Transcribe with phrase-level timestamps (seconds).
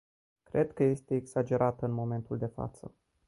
[0.43, 2.93] Cred că este exagerată în momentul de față.